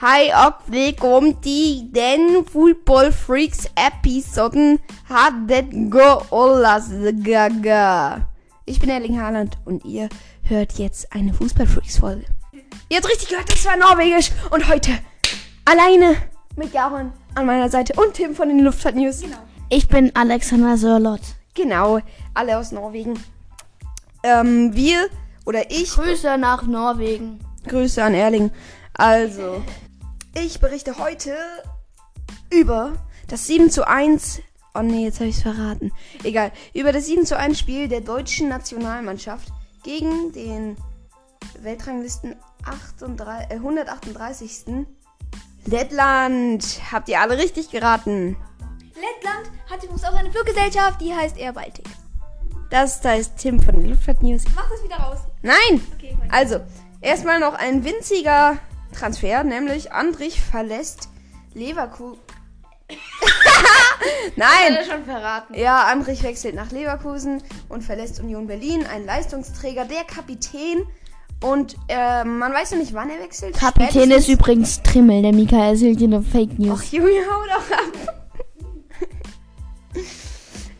[0.00, 6.84] Hej og velkommen til den Football Freaks Episoden hat det go Olas
[7.24, 8.14] Gaga.
[8.66, 10.08] Ich bin Erling Haaland und ihr
[10.42, 12.24] hört jetzt eine Fußball Freaks Folge.
[12.88, 14.90] Ihr habt richtig gehört, das war Norwegisch und heute
[15.66, 16.16] alleine
[16.56, 19.20] mit Jaron an meiner Seite und Tim von den Luftfahrt News.
[19.20, 19.36] Genau.
[19.68, 21.20] Ich bin Alexander Sörlot.
[21.54, 22.00] Genau,
[22.32, 23.22] alle aus Norwegen.
[24.22, 25.08] Ähm, wir
[25.44, 25.90] oder ich.
[25.90, 27.38] Grüße nach Norwegen.
[27.68, 28.50] Grüße an Erling.
[28.94, 29.62] Also,
[30.34, 31.34] ich berichte heute
[32.50, 32.94] über
[33.28, 34.40] das 7 zu 1.
[34.74, 35.92] Oh nee, jetzt habe ich es verraten.
[36.22, 36.52] Egal.
[36.74, 39.48] Über das 7 zu 1 Spiel der deutschen Nationalmannschaft
[39.82, 40.76] gegen den
[41.60, 44.86] Weltranglisten 38, äh, 138.
[45.66, 46.80] Lettland.
[46.90, 48.36] Habt ihr alle richtig geraten?
[48.94, 51.86] Lettland hat übrigens auch eine Fluggesellschaft, die heißt Air Baltic.
[52.70, 54.44] Das da ist Tim von den Luftfahrt News.
[54.54, 55.18] Mach das wieder raus.
[55.42, 55.82] Nein!
[55.94, 56.60] Okay, Also,
[57.00, 58.58] erstmal noch ein winziger
[58.92, 61.08] Transfer, nämlich Andrich verlässt
[61.54, 62.20] Leverkusen.
[64.36, 64.74] Nein!
[64.76, 65.54] Hat er schon verraten.
[65.54, 68.84] Ja, Andrich wechselt nach Leverkusen und verlässt Union Berlin.
[68.86, 70.82] Ein Leistungsträger, der Kapitän.
[71.42, 73.56] Und äh, man weiß noch nicht, wann er wechselt.
[73.56, 76.90] Kapitän ist Spätestens- übrigens Trimmel, der Mika erzählt dir nur Fake News.
[76.90, 78.24] Junge, hau doch ab.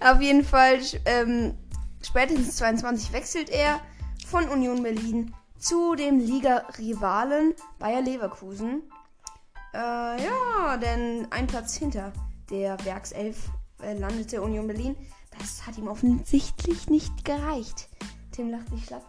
[0.00, 1.54] Auf jeden Fall, ähm,
[2.02, 3.80] spätestens 22 wechselt er
[4.26, 8.82] von Union Berlin zu dem Liga-Rivalen Bayer Leverkusen.
[9.72, 12.12] Äh, ja, denn ein Platz hinter
[12.50, 13.36] der Werkself
[13.82, 14.96] äh, landete Union Berlin.
[15.38, 17.88] Das hat ihm offensichtlich nicht gereicht.
[18.32, 19.04] Tim lacht sich schlapp.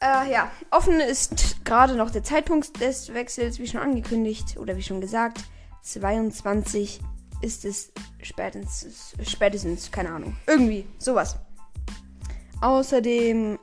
[0.00, 4.82] Äh, ja, offen ist gerade noch der Zeitpunkt des Wechsels, wie schon angekündigt oder wie
[4.82, 5.44] schon gesagt.
[5.82, 7.00] 22
[7.40, 10.36] ist es spätestens, spätestens keine Ahnung.
[10.48, 11.36] Irgendwie, sowas.
[12.60, 13.60] Außerdem,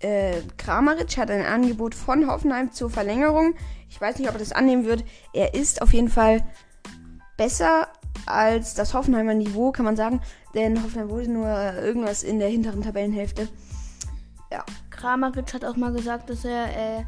[0.00, 3.54] äh, Kramaric hat ein Angebot von Hoffenheim zur Verlängerung.
[3.88, 5.04] Ich weiß nicht, ob er das annehmen wird.
[5.32, 6.44] Er ist auf jeden Fall
[7.36, 7.88] besser
[8.26, 10.20] als das Hoffenheimer Niveau, kann man sagen.
[10.54, 13.48] Denn Hoffenheim wurde nur irgendwas in der hinteren Tabellenhälfte.
[14.50, 17.04] Ja, Kramaric hat auch mal gesagt, dass er, äh,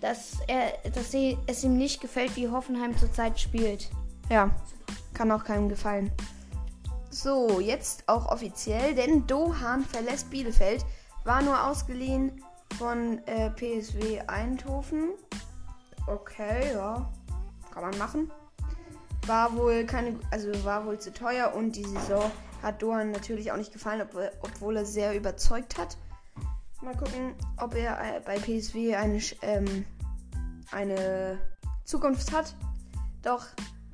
[0.00, 3.90] dass er, dass sie, es ihm nicht gefällt, wie Hoffenheim zurzeit spielt.
[4.30, 4.50] Ja,
[5.12, 6.10] kann auch keinem gefallen.
[7.10, 10.84] So, jetzt auch offiziell, denn Dohan verlässt Bielefeld,
[11.24, 12.42] war nur ausgeliehen
[12.78, 15.10] von äh, PSW Eindhoven.
[16.06, 17.10] Okay, ja,
[17.72, 18.30] kann man machen.
[19.26, 22.30] War wohl keine, also war wohl zu teuer und die Saison
[22.62, 25.96] hat Dohan natürlich auch nicht gefallen, ob, obwohl er sehr überzeugt hat.
[26.82, 29.86] Mal gucken, ob er äh, bei PSW eine, ähm,
[30.70, 31.38] eine
[31.84, 32.54] Zukunft hat.
[33.22, 33.46] Doch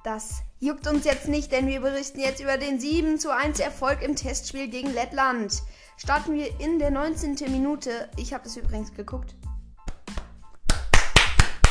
[0.03, 4.03] das juckt uns jetzt nicht, denn wir berichten jetzt über den 7 zu 1 Erfolg
[4.03, 5.62] im Testspiel gegen Lettland.
[6.03, 7.37] Starten wir in der 19.
[7.50, 8.09] Minute.
[8.16, 9.34] Ich habe das übrigens geguckt.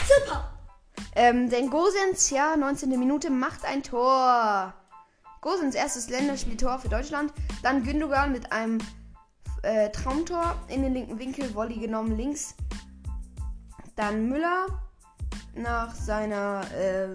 [0.07, 0.53] Super!
[1.16, 2.90] Ähm, denn Gosens, ja, 19.
[2.91, 4.72] Minute, macht ein Tor.
[5.41, 7.34] Gosens erstes Länderspieltor für Deutschland.
[7.63, 8.78] Dann Gündogan mit einem
[9.63, 12.53] äh, Traumtor in den linken Winkel, Volley genommen links.
[13.96, 14.67] Dann Müller
[15.56, 17.07] nach seiner äh,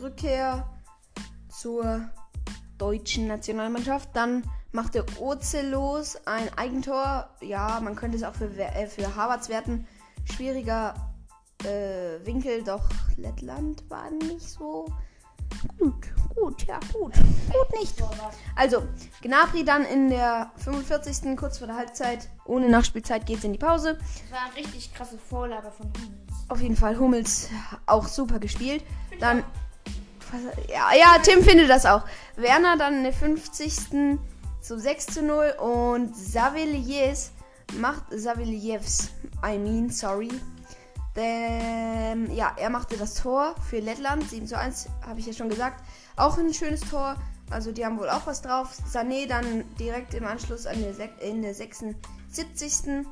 [0.00, 0.70] Rückkehr
[1.48, 2.08] zur
[2.78, 4.10] deutschen Nationalmannschaft.
[4.14, 7.28] Dann machte Ozelos ein Eigentor.
[7.40, 9.86] Ja, man könnte es auch für, äh, für Harvards werten.
[10.24, 10.94] Schwieriger
[11.64, 14.86] äh, Winkel, doch Lettland war nicht so
[15.78, 15.94] gut.
[16.34, 17.12] Gut, ja, gut.
[17.14, 17.94] Gut nicht.
[18.56, 18.84] Also,
[19.20, 21.36] Gnabry dann in der 45.
[21.36, 22.28] kurz vor der Halbzeit.
[22.46, 23.98] Ohne Nachspielzeit geht's in die Pause.
[23.98, 26.48] Das war eine richtig krasse Vorlage von Hummels.
[26.48, 27.50] Auf jeden Fall Hummels
[27.86, 28.82] auch super gespielt.
[29.20, 29.44] Dann.
[30.68, 32.02] Ja, ja, Tim findet das auch.
[32.36, 34.18] Werner dann in der 50.
[34.62, 37.32] zu 6 zu 0 und Saviliers
[37.78, 39.10] macht Savilievs,
[39.44, 40.30] I mean, sorry.
[41.16, 45.48] Denn, ja, er machte das Tor für Lettland, 7 zu 1, habe ich ja schon
[45.48, 45.84] gesagt.
[46.16, 47.16] Auch ein schönes Tor.
[47.50, 48.74] Also die haben wohl auch was drauf.
[48.90, 53.04] Sané dann direkt im Anschluss an der in der 76.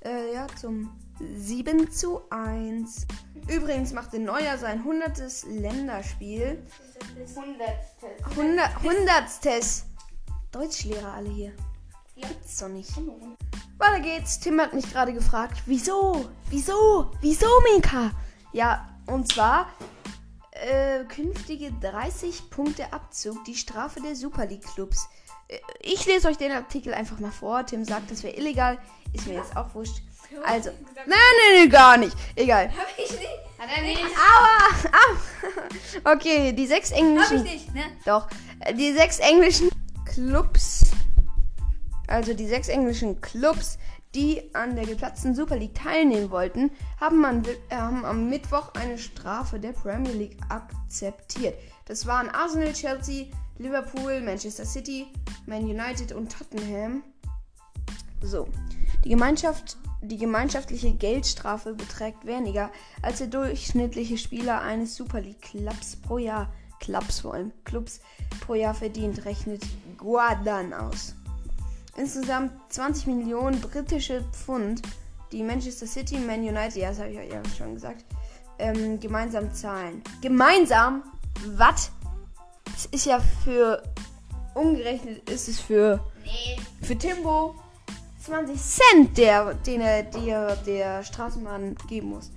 [0.00, 0.90] Äh, ja, zum
[1.36, 3.06] 7 zu 1.
[3.48, 5.44] Übrigens machte Neuer sein 100.
[5.48, 6.62] Länderspiel.
[8.30, 8.82] 100.
[8.82, 9.84] Hundertstes.
[10.60, 11.52] Deutschlehrer alle hier.
[12.16, 12.90] Gibt's doch nicht.
[13.76, 14.40] Weiter geht's.
[14.40, 16.30] Tim hat mich gerade gefragt, wieso?
[16.48, 17.10] Wieso?
[17.20, 18.10] Wieso, Mika?
[18.52, 19.68] Ja, und zwar
[20.52, 25.06] äh, künftige 30 Punkte Abzug, die Strafe der Super League Clubs.
[25.48, 27.66] Äh, Ich lese euch den Artikel einfach mal vor.
[27.66, 28.78] Tim sagt, das wäre illegal.
[29.12, 30.00] Ist mir jetzt auch wurscht.
[30.46, 32.16] Also, nein, nein, nein, gar nicht.
[32.34, 32.68] Egal.
[32.70, 33.28] Hab ich nicht.
[33.58, 34.00] Hat er nicht?
[34.02, 34.90] Aua!
[34.92, 35.16] Au.
[36.14, 37.42] Okay, die sechs englischen.
[37.42, 37.82] nicht, ne?
[38.06, 38.26] Doch.
[38.60, 39.68] Äh, Die sechs englischen
[40.16, 40.92] Clubs.
[42.06, 43.76] Also die sechs englischen Clubs,
[44.14, 48.96] die an der geplatzten Super League teilnehmen wollten, haben, an, äh, haben am Mittwoch eine
[48.96, 51.58] Strafe der Premier League akzeptiert.
[51.84, 53.26] Das waren Arsenal, Chelsea,
[53.58, 55.06] Liverpool, Manchester City,
[55.44, 57.02] Man United und Tottenham.
[58.22, 58.48] So,
[59.04, 62.70] die Gemeinschaft die gemeinschaftliche Geldstrafe beträgt weniger
[63.02, 68.00] als der durchschnittliche Spieler eines Super League Clubs pro Jahr, Clubs vor allem, Clubs
[68.40, 69.62] pro Jahr verdient, rechnet
[69.98, 71.14] Guadan aus.
[71.96, 74.82] Insgesamt 20 Millionen britische Pfund,
[75.32, 78.04] die Manchester City, Man United, ja, das habe ich euch ja schon gesagt,
[78.58, 80.02] ähm, gemeinsam zahlen.
[80.20, 81.02] Gemeinsam?
[81.56, 81.90] Was?
[82.64, 83.82] Das ist ja für,
[84.54, 86.60] umgerechnet ist es für, Nee.
[86.82, 87.54] für Timbo
[88.24, 92.30] 20 Cent, der, den er der, der Straßenbahn geben muss.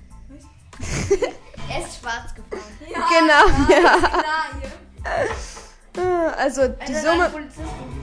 [1.69, 2.61] Er ist schwarz gefahren.
[2.89, 3.97] genau, ja.
[3.97, 4.69] Klar, hier.
[6.37, 7.31] Also die Summe,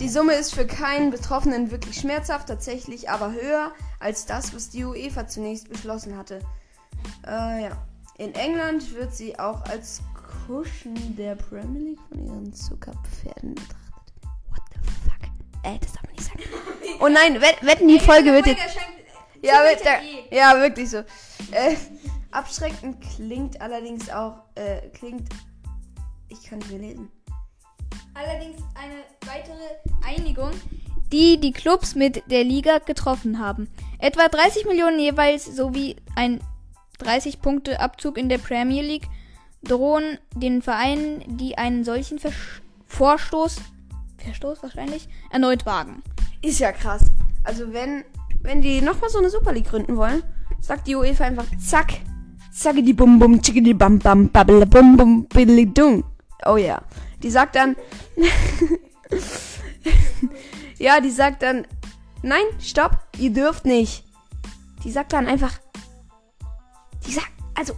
[0.01, 4.85] die Summe ist für keinen Betroffenen wirklich schmerzhaft, tatsächlich aber höher als das, was die
[4.85, 6.41] UEFA zunächst beschlossen hatte.
[7.27, 7.71] Äh, ja.
[8.19, 10.01] In England wird sie auch als
[10.47, 14.15] Cushion der Premier League von ihren Zuckerpferden betrachtet.
[14.51, 15.29] What the fuck?
[15.63, 16.41] Äh, das darf man nicht sagen.
[17.01, 18.61] Oh nein, wett- wetten, die Folge wird jetzt.
[19.43, 19.83] Ja, wird
[20.31, 20.99] ja, wirklich so.
[20.99, 21.77] Äh,
[22.37, 25.29] abschreckend klingt allerdings auch, äh, klingt.
[26.29, 27.11] Ich kann nicht mehr lesen.
[28.15, 30.51] Allerdings eine weitere Einigung,
[31.13, 33.69] die die Clubs mit der Liga getroffen haben.
[33.99, 36.41] Etwa 30 Millionen jeweils sowie ein
[36.99, 39.09] 30 Punkte Abzug in der Premier League
[39.63, 43.57] drohen den Vereinen, die einen solchen Versch Vorstoß,
[44.19, 46.03] Verstoß wahrscheinlich, erneut wagen.
[46.41, 47.03] Ist ja krass.
[47.45, 48.05] Also wenn,
[48.43, 50.23] wenn die nochmal so eine Super League gründen wollen,
[50.61, 51.95] sagt die UEFA einfach zack,
[52.57, 56.05] zacke die bum bum, chicke die bam bam, babbele bum bum, biddeli dung.
[56.45, 56.83] Oh ja.
[57.23, 57.77] Die sagt dann,
[60.79, 61.67] ja, die sagt dann,
[62.23, 64.05] nein, stopp, ihr dürft nicht.
[64.85, 65.59] Die sagt dann einfach,
[67.07, 67.75] die sagt, also,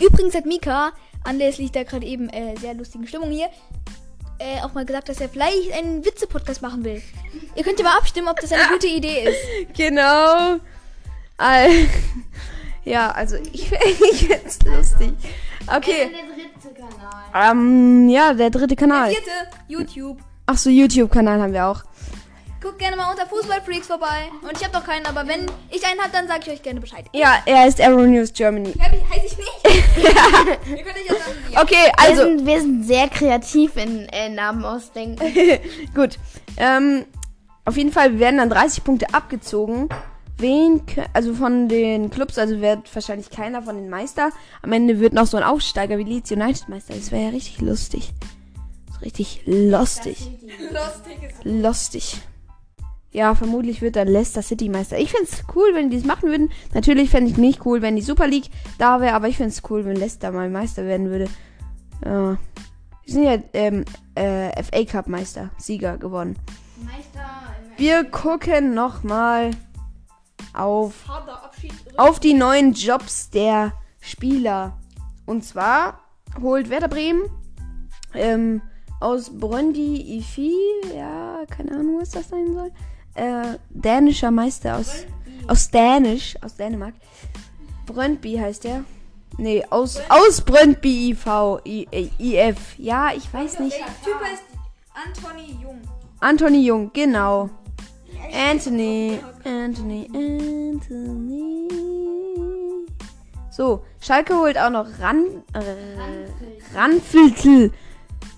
[0.00, 0.92] Übrigens hat Mika,
[1.24, 3.48] anlässlich der gerade eben äh, sehr lustigen Stimmung hier,
[4.38, 7.02] äh, auch mal gesagt, dass er vielleicht einen Witze-Podcast machen will.
[7.54, 9.74] Ihr könnt ja mal abstimmen, ob das eine gute Idee ist.
[9.76, 10.58] genau.
[12.86, 13.70] Ja, also ich,
[14.10, 15.12] ich find's lustig.
[15.66, 16.10] Okay.
[16.12, 17.52] Der dritte Kanal.
[17.52, 19.10] Ähm, ja, der dritte Kanal.
[19.10, 19.30] Vierte,
[19.66, 20.18] YouTube.
[20.46, 21.82] Ach so, YouTube-Kanal haben wir auch.
[22.62, 24.30] Guckt gerne mal unter Fußballfreaks vorbei.
[24.42, 26.80] Und ich habe noch keinen, aber wenn ich einen habe, dann sage ich euch gerne
[26.80, 27.04] Bescheid.
[27.12, 28.72] Ja, er heißt Arrow News Germany.
[28.78, 29.64] Happy heiße ich nicht.
[30.68, 31.62] Ihr könnt euch ja sagen, ja.
[31.62, 35.24] Okay, Wir, also, sind, wir sind sehr kreativ in äh, Namen ausdenken.
[35.94, 36.18] gut.
[36.56, 37.04] Ähm,
[37.64, 39.88] auf jeden Fall werden dann 30 Punkte abgezogen.
[40.38, 40.82] Wen,
[41.14, 44.30] also von den Clubs, also wird wahrscheinlich keiner von den Meister.
[44.62, 46.94] Am Ende wird noch so ein Aufsteiger wie Leeds United Meister.
[46.94, 48.12] Das wäre ja richtig lustig.
[49.00, 50.30] Richtig lustig.
[50.70, 51.44] Lustig ist.
[51.44, 52.20] lustig.
[53.12, 54.98] Ja, vermutlich wird dann Leicester City Meister.
[54.98, 56.50] Ich find's cool, wenn die es machen würden.
[56.74, 59.86] Natürlich fände ich nicht cool, wenn die Super League da wäre, aber ich find's cool,
[59.86, 61.28] wenn Leicester mal Meister werden würde.
[62.04, 62.36] Ja.
[63.06, 63.86] Die sind ja ähm,
[64.16, 66.36] äh, FA Cup Meister, Sieger geworden.
[66.84, 67.26] Meister.
[67.78, 69.52] Wir gucken nochmal
[70.58, 70.94] auf,
[71.96, 74.78] auf die neuen Jobs der Spieler.
[75.26, 76.00] Und zwar
[76.40, 77.28] holt Werder Bremen
[78.14, 78.62] ähm,
[79.00, 80.54] aus Brøndby Ifi,
[80.94, 82.70] ja, keine Ahnung, was das sein soll.
[83.14, 85.04] Äh, dänischer Meister aus,
[85.48, 86.94] aus Dänisch, aus Dänemark.
[87.86, 88.84] Brøndby heißt der.
[89.38, 91.26] Nee, aus, aus Brøndby IV,
[91.64, 92.78] I, äh, IF.
[92.78, 93.76] Ja, ich weiß nicht.
[93.76, 94.42] Der Typ heißt
[94.94, 95.80] Anthony Jung.
[96.20, 97.50] Anthony Jung, genau.
[98.32, 101.68] Anthony, Anthony, Anthony.
[103.50, 107.72] So, Schalke holt auch noch Ran, äh, Ranfiltl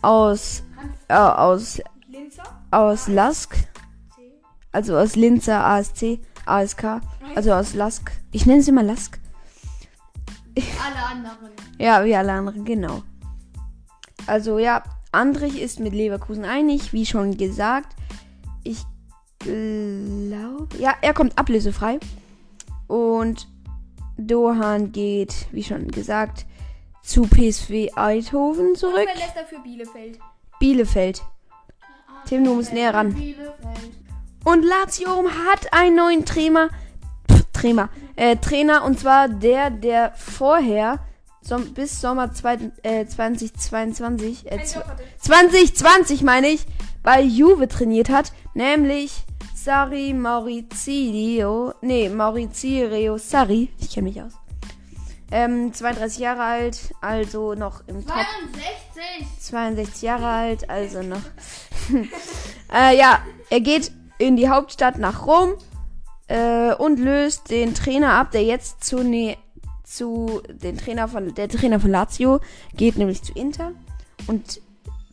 [0.02, 0.62] aus,
[1.08, 1.80] äh, aus,
[2.70, 3.56] aus Lask.
[4.70, 7.00] Also aus Linzer ASC, ASK.
[7.35, 8.12] Also aus Lask.
[8.30, 9.18] Ich nenne es immer Lask.
[10.56, 11.50] Alle anderen.
[11.78, 13.02] Ja, wie alle anderen, genau.
[14.26, 14.82] Also ja,
[15.12, 17.94] Andrich ist mit Leverkusen einig, wie schon gesagt.
[18.64, 18.85] Ich
[19.38, 21.99] glaube, ja, er kommt ablösefrei.
[22.87, 23.49] Und
[24.16, 26.47] Dohan geht, wie schon gesagt,
[27.02, 28.97] zu PSV Eindhoven zurück.
[28.97, 30.18] Und Leicester für Bielefeld.
[30.59, 31.23] Bielefeld.
[32.26, 33.14] Tim, du musst näher ran.
[33.14, 33.54] Bielefeld.
[34.45, 36.68] Und Lazio hat einen neuen Trainer.
[37.30, 37.88] Pff, Trainer.
[38.16, 38.85] Äh, Trainer.
[38.85, 40.99] Und zwar der, der vorher
[41.42, 45.02] som bis Sommer zwei, äh, 2022, äh, Kein zw- Job hatte.
[45.18, 46.66] 2020 meine ich,
[47.02, 48.33] bei Juve trainiert hat.
[48.59, 49.12] Nämlich
[49.55, 51.75] Sari Maurizio.
[51.81, 53.71] Nee, Maurizio Sari.
[53.79, 54.33] Ich kenne mich aus.
[55.31, 58.17] Ähm, 32 Jahre alt, also noch im Top.
[58.17, 59.38] 62.
[59.38, 61.21] 62 Jahre alt, also noch.
[62.75, 65.55] äh, ja, er geht in die Hauptstadt nach Rom
[66.27, 69.37] äh, und löst den Trainer ab, der jetzt zu, ne,
[69.85, 72.41] zu den Trainer von der Trainer von Lazio
[72.75, 73.71] geht nämlich zu Inter
[74.27, 74.61] und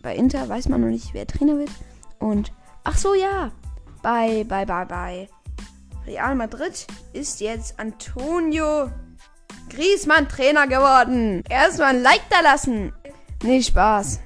[0.02, 1.70] bei Inter weiß man noch nicht, wer Trainer wird
[2.18, 2.52] und
[2.86, 3.52] ach so ja,
[4.02, 5.30] bei bei bei bei
[6.08, 8.90] Real Madrid ist jetzt Antonio
[9.70, 11.44] Griezmann Trainer geworden.
[11.50, 12.94] Erstmal ein Like da lassen.
[13.44, 14.20] Nee, Spaß.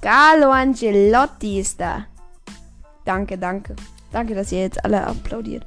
[0.00, 2.06] Carlo Angelotti ist da.
[3.04, 3.76] Danke, danke.
[4.12, 5.66] Danke, dass ihr jetzt alle applaudiert.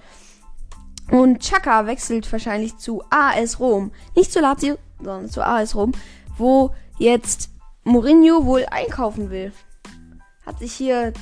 [1.12, 3.92] Und Chaka wechselt wahrscheinlich zu AS Rom.
[4.16, 5.92] Nicht zu Lazio, sondern zu AS Rom,
[6.38, 7.50] wo jetzt
[7.84, 9.54] Mourinho wohl einkaufen will.
[10.46, 11.14] Hat sich hier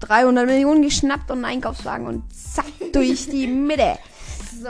[0.00, 3.98] 300 Millionen geschnappt und einen Einkaufswagen und zack durch die Mitte.
[4.62, 4.68] So.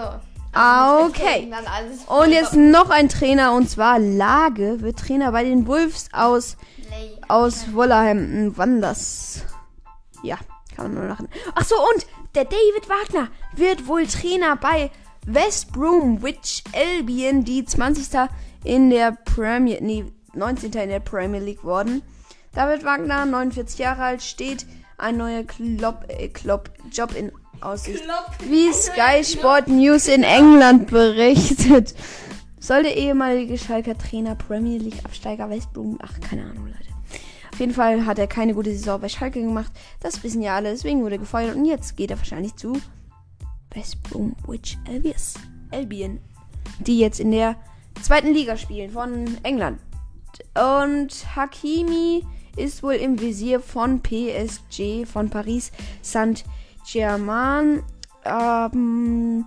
[0.52, 1.52] Ah, okay.
[2.06, 6.56] Und jetzt noch ein Trainer und zwar Lage wird Trainer bei den Wolves aus
[6.86, 7.12] Play.
[7.28, 9.42] aus Wolverhampton Wanders.
[10.22, 10.38] Ja,
[10.74, 11.28] kann man nur lachen.
[11.54, 14.90] Ach so und der David Wagner wird wohl Trainer bei
[15.26, 18.06] West Bromwich Albion, die 20.
[18.64, 20.72] in der Premier, nee, 19.
[20.72, 22.00] in der Premier League worden.
[22.54, 24.64] David Wagner, 49 Jahre alt, steht
[24.98, 28.02] ein neuer Klopp, äh, Klopp Job in Aussicht.
[28.48, 31.94] Wie Sky Sport News in England berichtet.
[32.60, 36.86] Soll der ehemalige Schalker Trainer Premier League Absteiger West Brom, ach keine Ahnung Leute.
[37.52, 39.72] Auf jeden Fall hat er keine gute Saison bei Schalke gemacht.
[40.00, 42.74] Das wissen ja alle, deswegen wurde er gefeuert und jetzt geht er wahrscheinlich zu
[43.70, 45.34] West Bromwich Albions.
[45.70, 46.20] Albion,
[46.80, 47.56] die jetzt in der
[48.02, 49.80] zweiten Liga spielen von England.
[50.54, 52.24] Und Hakimi
[52.56, 55.72] ist wohl im Visier von PSG von Paris
[56.02, 57.82] Saint-Germain.
[58.24, 59.44] Ähm,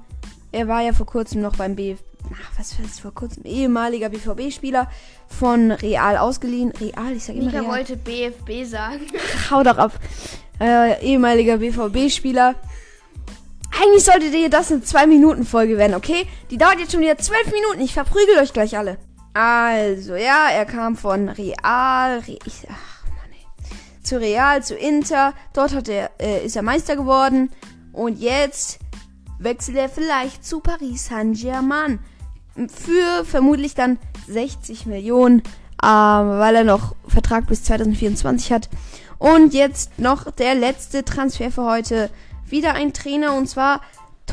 [0.52, 2.00] er war ja vor kurzem noch beim BF
[2.34, 3.44] Ach, was ist vor kurzem?
[3.46, 4.90] Ehemaliger BVB-Spieler
[5.28, 6.72] von Real ausgeliehen.
[6.72, 7.72] Real, ich sag immer Mika Real.
[7.72, 9.08] wollte BFB sagen.
[9.52, 9.94] Hau doch ab.
[10.60, 12.56] Äh, ehemaliger BVB-Spieler.
[13.82, 16.28] Eigentlich sollte dir das eine 2-Minuten-Folge werden, okay?
[16.52, 17.82] Die dauert jetzt schon wieder 12 Minuten.
[17.82, 18.98] Ich verprügel euch gleich alle.
[19.34, 22.20] Also, ja, er kam von Real.
[22.20, 22.89] Re ich, ach.
[24.10, 25.36] Zu Real, zu Inter.
[25.54, 27.52] Dort hat er, äh, ist er Meister geworden.
[27.94, 28.80] Und jetzt
[29.38, 32.00] wechselt er vielleicht zu Paris Saint-Germain.
[32.56, 35.42] Für vermutlich dann 60 Millionen,
[35.84, 38.68] äh, weil er noch Vertrag bis 2024 hat.
[39.20, 42.10] Und jetzt noch der letzte Transfer für heute.
[42.48, 43.80] Wieder ein Trainer und zwar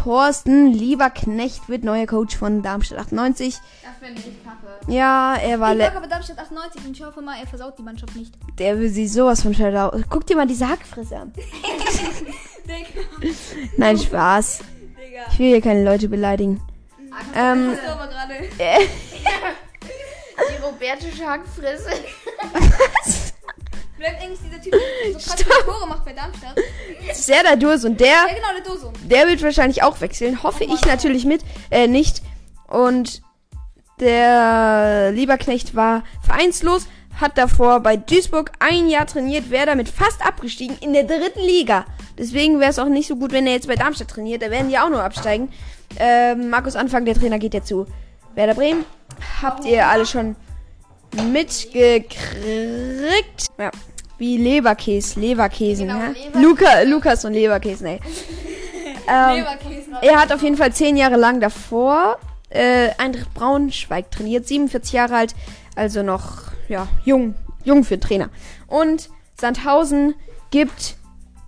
[0.06, 3.56] Thorsten Lieberknecht wird neuer Coach von Darmstadt 98.
[3.56, 3.62] Das
[3.98, 4.92] finde ich kacke.
[4.92, 7.82] Ja, er war Ich mag aber Darmstadt 98 und ich hoffe mal, er versaut die
[7.82, 8.32] Mannschaft nicht.
[8.60, 9.90] der will sie sowas von schneller.
[10.08, 11.32] Guck dir mal diese Hackfresse an.
[13.76, 14.60] Nein, Spaß.
[14.96, 15.22] Digga.
[15.32, 16.60] Ich will hier keine Leute beleidigen.
[17.34, 18.34] Ähm, Hast du aber gerade.
[18.58, 18.86] äh,
[20.38, 21.90] Die robertische Hackfresse.
[23.98, 26.54] Bleibt eigentlich dieser Typ, der so krass viele Tore macht bei Darmstadt?
[27.14, 28.92] Serdar Durst und der Ja, genau, der Doso.
[29.04, 30.42] Der wird wahrscheinlich auch wechseln.
[30.42, 31.42] Hoffe ich natürlich mit.
[31.70, 32.22] Äh, nicht.
[32.68, 33.22] Und
[34.00, 36.86] der Lieberknecht war vereinslos.
[37.18, 39.48] Hat davor bei Duisburg ein Jahr trainiert.
[39.48, 41.86] Wäre damit fast abgestiegen in der dritten Liga.
[42.18, 44.42] Deswegen wäre es auch nicht so gut, wenn er jetzt bei Darmstadt trainiert.
[44.42, 45.50] Da werden die auch nur absteigen.
[45.98, 47.86] Ähm, Markus Anfang, der Trainer, geht ja zu
[48.34, 48.84] Werder Bremen.
[49.40, 50.36] Habt ihr alle schon
[51.22, 53.46] mitgekriegt?
[53.58, 53.70] Ja.
[54.18, 56.06] Wie Leberkäse, Leverkäsen, Genau, ja?
[56.08, 56.40] Leberkäse.
[56.40, 58.00] Luca, Lukas und Leberkäsen, ey.
[59.08, 59.90] Ähm, Leberkäse.
[60.02, 62.18] er hat auf jeden Fall zehn Jahre lang davor
[62.50, 65.36] äh, Eintracht Braunschweig trainiert, 47 Jahre alt,
[65.76, 68.30] also noch ja jung, jung für einen Trainer.
[68.66, 69.08] Und
[69.40, 70.16] Sandhausen
[70.50, 70.96] gibt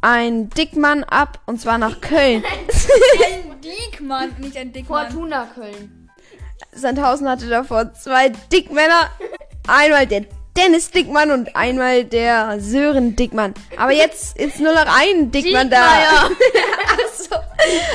[0.02, 2.44] ein Dickmann ab und zwar nach Köln.
[3.26, 5.10] Ein Diekmann, nicht ein Dickmann.
[5.10, 6.08] Fortuna Köln.
[6.70, 9.10] Sandhausen hatte davor zwei Dickmänner,
[9.68, 10.24] einmal der
[10.56, 13.54] Dennis Dickmann und einmal der Sören Dickmann.
[13.76, 15.78] Aber jetzt ist nur noch ein Dickmann da.
[15.86, 17.36] Ach so.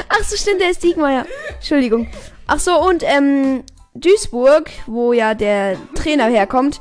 [0.08, 1.25] Ach so, stimmt, der ist Diekmeyer.
[1.56, 2.08] Entschuldigung.
[2.48, 3.63] Ach so, und ähm,
[3.96, 6.80] Duisburg, wo ja der Trainer herkommt,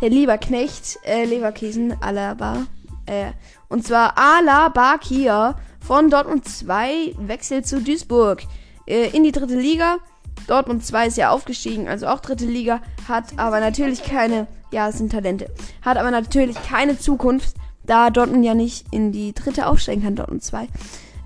[0.00, 2.66] der Lieberknecht, äh, Leverkusen, Alaba,
[3.06, 3.30] äh,
[3.68, 8.42] und zwar Alaba Kia von Dortmund 2 wechselt zu Duisburg
[8.86, 9.98] äh, in die dritte Liga.
[10.46, 14.98] Dortmund 2 ist ja aufgestiegen, also auch dritte Liga, hat aber natürlich keine, ja, es
[14.98, 15.50] sind Talente,
[15.82, 20.42] hat aber natürlich keine Zukunft, da Dortmund ja nicht in die dritte aufsteigen kann, Dortmund
[20.42, 20.68] 2.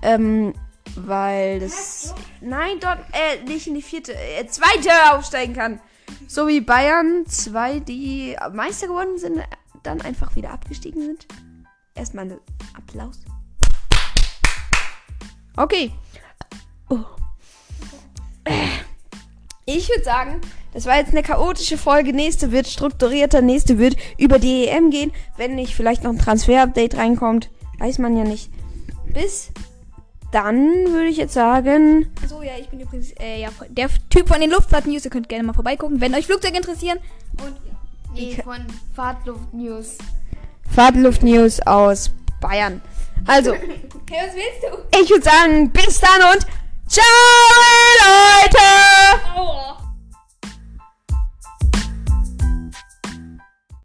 [0.01, 0.53] Ähm,
[0.95, 5.79] weil das, nein, dort, äh, nicht in die vierte, äh, zweite aufsteigen kann.
[6.27, 9.41] So wie Bayern 2, die Meister geworden sind,
[9.83, 11.27] dann einfach wieder abgestiegen sind.
[11.95, 12.39] Erstmal einen
[12.75, 13.19] Applaus.
[15.55, 15.91] Okay.
[16.89, 16.99] Oh.
[19.69, 20.39] Ich würde sagen,
[20.73, 22.13] das war jetzt eine chaotische Folge.
[22.13, 25.11] Nächste wird strukturierter, nächste wird über die EM gehen.
[25.35, 28.49] Wenn nicht vielleicht noch ein Transfer-Update reinkommt, weiß man ja nicht.
[29.13, 29.49] Bis
[30.31, 30.61] dann
[30.93, 34.51] würde ich jetzt sagen, So, ja, ich bin übrigens äh, ja, der Typ von den
[34.51, 35.03] Luftfahrt-News.
[35.03, 36.99] Ihr könnt gerne mal vorbeigucken, wenn euch Flugzeuge interessieren.
[37.33, 37.73] Und ja.
[38.13, 39.97] Nee, von Fahrtluft News.
[40.73, 42.09] Fahrtluft-News aus
[42.39, 42.81] Bayern.
[43.25, 43.53] Also,
[44.09, 44.97] Hey, was willst du?
[45.01, 46.47] ich würde sagen, bis dann und
[46.89, 47.03] Charlie
[48.01, 49.86] Leute!